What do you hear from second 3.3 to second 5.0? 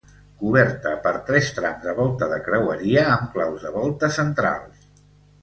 claus de volta centrals.